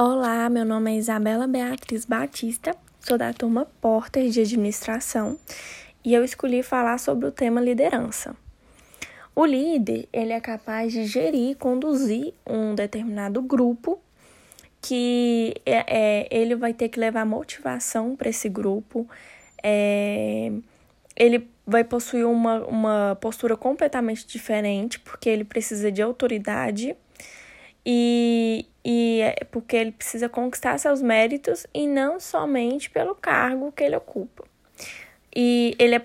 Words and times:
Olá, 0.00 0.48
meu 0.48 0.64
nome 0.64 0.92
é 0.92 0.96
Isabela 0.96 1.48
Beatriz 1.48 2.04
Batista, 2.04 2.72
sou 3.00 3.18
da 3.18 3.32
turma 3.32 3.66
Porter 3.80 4.28
de 4.30 4.42
Administração 4.42 5.36
e 6.04 6.14
eu 6.14 6.22
escolhi 6.22 6.62
falar 6.62 6.98
sobre 6.98 7.26
o 7.26 7.32
tema 7.32 7.60
liderança. 7.60 8.36
O 9.34 9.44
líder, 9.44 10.08
ele 10.12 10.32
é 10.32 10.40
capaz 10.40 10.92
de 10.92 11.04
gerir, 11.04 11.56
conduzir 11.56 12.32
um 12.46 12.76
determinado 12.76 13.42
grupo 13.42 13.98
que 14.80 15.56
é, 15.66 15.84
é 15.88 16.28
ele 16.30 16.54
vai 16.54 16.72
ter 16.72 16.90
que 16.90 17.00
levar 17.00 17.26
motivação 17.26 18.14
para 18.14 18.28
esse 18.28 18.48
grupo, 18.48 19.04
é, 19.60 20.52
ele 21.16 21.50
vai 21.66 21.82
possuir 21.82 22.24
uma, 22.24 22.64
uma 22.66 23.18
postura 23.20 23.56
completamente 23.56 24.24
diferente, 24.28 25.00
porque 25.00 25.28
ele 25.28 25.42
precisa 25.42 25.90
de 25.90 26.00
autoridade 26.00 26.94
e, 27.90 28.66
e 28.84 29.20
é 29.22 29.44
porque 29.50 29.74
ele 29.74 29.92
precisa 29.92 30.28
conquistar 30.28 30.76
seus 30.76 31.00
méritos 31.00 31.66
e 31.72 31.86
não 31.86 32.20
somente 32.20 32.90
pelo 32.90 33.14
cargo 33.14 33.72
que 33.72 33.82
ele 33.82 33.96
ocupa. 33.96 34.44
E 35.34 35.74
ele 35.78 35.94
é 35.94 36.02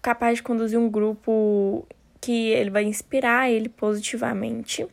capaz 0.00 0.36
de 0.36 0.44
conduzir 0.44 0.78
um 0.78 0.88
grupo 0.88 1.84
que 2.20 2.50
ele 2.50 2.70
vai 2.70 2.84
inspirar 2.84 3.50
ele 3.50 3.68
positivamente 3.68 4.86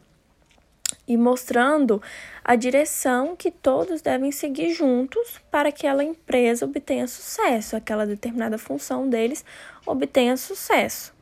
e 1.08 1.16
mostrando 1.16 2.02
a 2.44 2.56
direção 2.56 3.36
que 3.36 3.52
todos 3.52 4.02
devem 4.02 4.32
seguir 4.32 4.74
juntos 4.74 5.40
para 5.52 5.72
que 5.72 5.86
aquela 5.86 6.04
empresa 6.04 6.66
obtenha 6.66 7.06
sucesso, 7.06 7.76
aquela 7.76 8.08
determinada 8.08 8.58
função 8.58 9.08
deles 9.08 9.46
obtenha 9.86 10.36
sucesso. 10.36 11.14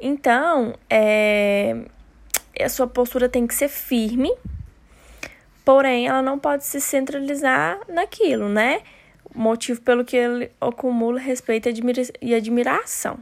Então, 0.00 0.74
é, 0.88 1.86
a 2.62 2.68
sua 2.68 2.86
postura 2.86 3.28
tem 3.28 3.46
que 3.46 3.54
ser 3.54 3.68
firme, 3.68 4.32
porém 5.64 6.08
ela 6.08 6.22
não 6.22 6.38
pode 6.38 6.64
se 6.64 6.80
centralizar 6.80 7.78
naquilo, 7.88 8.48
né? 8.48 8.82
Motivo 9.34 9.80
pelo 9.82 10.04
que 10.04 10.16
ele 10.16 10.50
acumula 10.60 11.20
respeito 11.20 11.68
e 12.20 12.34
admiração. 12.34 13.18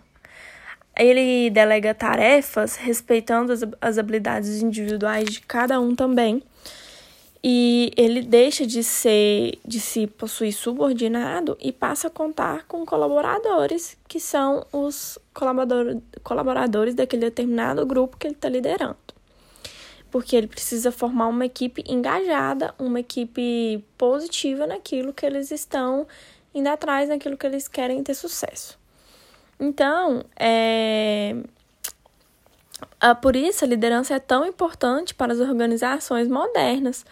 Ele 0.98 1.51
delega 1.51 1.92
tarefas 1.92 2.77
respeitando 2.77 3.53
as, 3.81 3.98
habilidades 3.98 4.62
individuais 4.62 5.27
de 5.27 5.41
cada 5.41 5.79
um 5.79 5.95
também. 5.95 6.42
E 7.45 7.92
ele 7.97 8.23
deixa 8.23 8.67
de 8.67 8.83
ser, 8.83 9.59
de 9.64 9.79
se 9.79 10.07
possuir 10.07 10.53
subordinado 10.53 11.57
e 11.61 11.70
passa 11.70 12.09
a 12.09 12.11
contar 12.11 12.64
com 12.67 12.84
colaboradores, 12.87 13.97
que 14.09 14.19
são 14.19 14.67
os 14.73 15.19
colaborador, 15.34 16.01
colaboradores 16.25 16.95
daquele 16.95 17.27
determinado 17.27 17.84
grupo 17.84 18.17
que 18.17 18.27
ele 18.27 18.34
está 18.34 18.48
liderando 18.48 19.06
porque 20.17 20.34
ele 20.34 20.47
precisa 20.47 20.91
formar 20.91 21.27
uma 21.27 21.45
equipe 21.45 21.84
engajada, 21.86 22.75
uma 22.78 23.00
equipe 23.00 23.84
positiva 23.98 24.67
naquilo 24.67 25.12
que 25.12 25.27
eles 25.27 25.50
estão 25.50 26.06
indo 26.55 26.70
atrás, 26.70 27.11
naquilo 27.11 27.36
que 27.36 27.47
eles 27.47 27.69
querem 27.69 28.03
ter 28.03 28.14
sucesso. 28.14 28.78
Então, 29.61 30.25
é, 30.34 31.36
por 33.20 33.36
isso 33.36 33.62
a 33.62 33.69
liderança 33.69 34.14
é 34.14 34.19
tão 34.19 34.47
importante 34.47 35.14
para 35.14 35.34
as 35.34 35.39
organizações 35.39 36.28
modernas, 36.28 37.05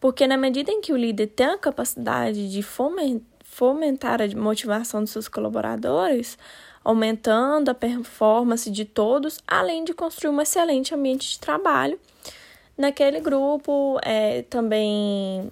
porque 0.00 0.26
na 0.26 0.38
medida 0.38 0.72
em 0.72 0.80
que 0.80 0.94
o 0.94 0.96
líder 0.96 1.26
tem 1.26 1.48
a 1.48 1.58
capacidade 1.58 2.50
de 2.50 2.62
fomentar 2.62 4.22
a 4.22 4.34
motivação 4.34 5.02
dos 5.02 5.10
seus 5.10 5.28
colaboradores, 5.28 6.38
aumentando 6.82 7.70
a 7.70 7.74
performance 7.74 8.70
de 8.70 8.86
todos, 8.86 9.38
além 9.46 9.84
de 9.84 9.92
construir 9.92 10.30
um 10.30 10.40
excelente 10.40 10.94
ambiente 10.94 11.32
de 11.32 11.38
trabalho 11.38 12.00
Naquele 12.76 13.20
grupo, 13.20 13.98
é, 14.04 14.42
também 14.42 15.50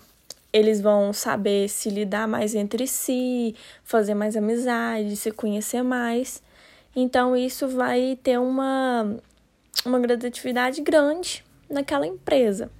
eles 0.52 0.80
vão 0.80 1.12
saber 1.12 1.68
se 1.68 1.88
lidar 1.88 2.28
mais 2.28 2.54
entre 2.54 2.86
si, 2.86 3.56
fazer 3.82 4.14
mais 4.14 4.36
amizade, 4.36 5.16
se 5.16 5.32
conhecer 5.32 5.82
mais. 5.82 6.42
Então, 6.94 7.36
isso 7.36 7.66
vai 7.66 8.16
ter 8.22 8.38
uma, 8.38 9.16
uma 9.84 9.98
gradatividade 9.98 10.80
grande 10.80 11.44
naquela 11.68 12.06
empresa. 12.06 12.70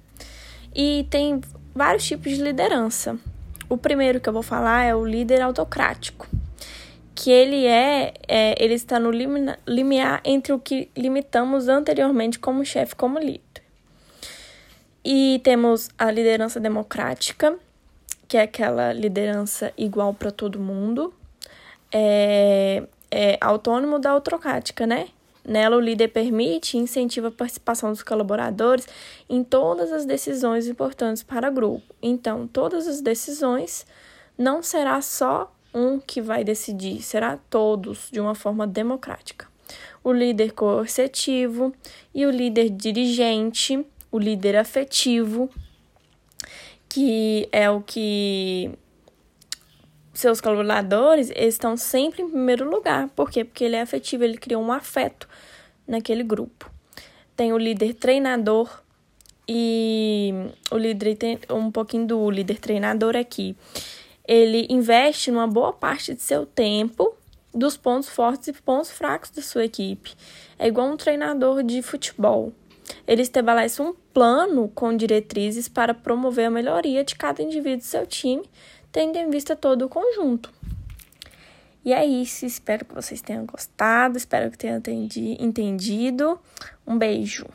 E 0.73 1.05
tem 1.09 1.41
vários 1.73 2.05
tipos 2.05 2.31
de 2.31 2.41
liderança. 2.41 3.19
O 3.67 3.77
primeiro 3.77 4.21
que 4.21 4.29
eu 4.29 4.33
vou 4.33 4.43
falar 4.43 4.83
é 4.83 4.95
o 4.95 5.05
líder 5.05 5.41
autocrático, 5.41 6.27
que 7.13 7.31
ele 7.31 7.65
é, 7.65 8.13
é 8.27 8.55
ele 8.63 8.75
está 8.75 8.99
no 8.99 9.09
limiar 9.11 10.21
entre 10.23 10.53
o 10.53 10.59
que 10.59 10.89
limitamos 10.95 11.67
anteriormente 11.67 12.37
como 12.37 12.63
chefe, 12.63 12.95
como 12.95 13.19
líder. 13.19 13.64
E 15.07 15.39
temos 15.43 15.87
a 15.99 16.09
liderança 16.09 16.59
democrática, 16.59 17.55
que 18.27 18.37
é 18.37 18.41
aquela 18.41 18.91
liderança 18.91 19.71
igual 19.77 20.15
para 20.15 20.31
todo 20.31 20.59
mundo. 20.59 21.13
É, 21.91 22.81
é 23.11 23.37
autônomo 23.39 23.99
da 23.99 24.09
autocrática, 24.09 24.87
né? 24.87 25.09
Nela, 25.47 25.77
o 25.77 25.79
líder 25.79 26.07
permite 26.07 26.75
e 26.75 26.79
incentiva 26.79 27.27
a 27.27 27.31
participação 27.31 27.91
dos 27.91 28.01
colaboradores 28.01 28.87
em 29.29 29.43
todas 29.43 29.91
as 29.91 30.05
decisões 30.05 30.67
importantes 30.67 31.21
para 31.21 31.51
o 31.51 31.53
grupo. 31.53 31.93
Então, 32.01 32.47
todas 32.47 32.87
as 32.87 32.99
decisões 32.99 33.85
não 34.35 34.63
será 34.63 34.99
só 35.03 35.53
um 35.71 35.99
que 35.99 36.19
vai 36.19 36.43
decidir, 36.43 37.03
será 37.03 37.37
todos 37.47 38.09
de 38.11 38.19
uma 38.19 38.33
forma 38.33 38.65
democrática. 38.65 39.45
O 40.03 40.11
líder 40.11 40.53
coercitivo 40.53 41.71
e 42.11 42.25
o 42.25 42.31
líder 42.31 42.71
dirigente 42.71 43.85
o 44.15 44.19
líder 44.19 44.55
afetivo, 44.55 45.49
que 46.87 47.49
é 47.51 47.69
o 47.69 47.81
que 47.81 48.71
seus 50.13 50.39
colaboradores 50.39 51.29
estão 51.35 51.75
sempre 51.75 52.21
em 52.21 52.29
primeiro 52.29 52.69
lugar. 52.69 53.09
Por 53.09 53.29
quê? 53.29 53.43
Porque 53.43 53.65
ele 53.65 53.75
é 53.75 53.81
afetivo, 53.81 54.23
ele 54.23 54.37
cria 54.37 54.57
um 54.57 54.71
afeto 54.71 55.27
naquele 55.85 56.23
grupo. 56.23 56.71
Tem 57.35 57.51
o 57.51 57.57
líder 57.57 57.93
treinador 57.95 58.81
e 59.45 60.33
o 60.71 60.77
líder 60.77 61.17
tem 61.17 61.37
um 61.49 61.69
pouquinho 61.69 62.07
do 62.07 62.31
líder 62.31 62.57
treinador 62.57 63.17
aqui. 63.17 63.53
Ele 64.25 64.65
investe 64.69 65.29
numa 65.29 65.45
boa 65.45 65.73
parte 65.73 66.13
de 66.13 66.21
seu 66.21 66.45
tempo 66.45 67.13
dos 67.53 67.75
pontos 67.75 68.07
fortes 68.07 68.47
e 68.47 68.53
pontos 68.53 68.91
fracos 68.91 69.29
da 69.31 69.41
sua 69.41 69.65
equipe. 69.65 70.15
É 70.57 70.69
igual 70.69 70.87
um 70.87 70.95
treinador 70.95 71.61
de 71.63 71.81
futebol. 71.81 72.53
Ele 73.07 73.21
estabelece 73.21 73.81
um 73.81 73.93
plano 74.13 74.69
com 74.69 74.95
diretrizes 74.95 75.67
para 75.67 75.93
promover 75.93 76.45
a 76.45 76.51
melhoria 76.51 77.03
de 77.03 77.15
cada 77.15 77.41
indivíduo 77.41 77.79
do 77.79 77.83
seu 77.83 78.05
time, 78.05 78.43
tendo 78.91 79.17
em 79.17 79.29
vista 79.29 79.55
todo 79.55 79.85
o 79.85 79.89
conjunto. 79.89 80.53
E 81.83 81.93
é 81.93 82.03
isso, 82.03 82.45
espero 82.45 82.83
que 82.83 82.95
vocês 82.95 83.21
tenham 83.21 83.45
gostado, 83.45 84.17
espero 84.17 84.49
que 84.49 84.57
tenham 84.57 84.81
entendido. 85.39 86.39
Um 86.85 86.97
beijo. 86.97 87.45